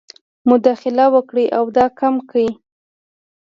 [0.49, 2.49] مداخله وکړي او دا کم کړي.